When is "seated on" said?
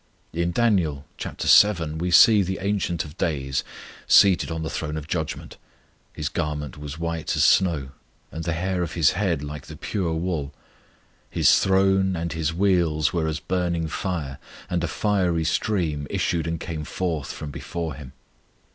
4.07-4.63